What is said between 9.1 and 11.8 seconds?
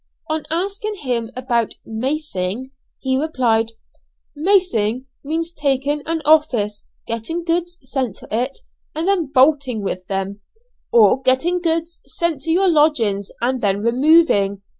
'bolting' with them; or getting